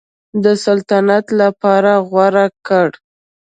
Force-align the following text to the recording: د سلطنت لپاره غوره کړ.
د 0.43 0.45
سلطنت 0.65 1.25
لپاره 1.41 1.91
غوره 2.09 2.47
کړ. 2.67 2.87